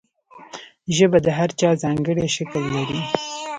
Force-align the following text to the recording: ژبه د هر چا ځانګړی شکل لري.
ژبه 0.95 1.17
د 1.25 1.27
هر 1.37 1.49
چا 1.59 1.69
ځانګړی 1.83 2.27
شکل 2.35 2.63
لري. 2.75 3.01